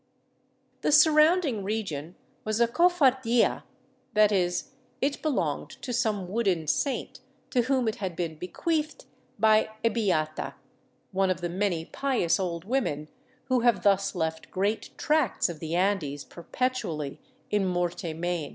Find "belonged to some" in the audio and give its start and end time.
5.21-6.27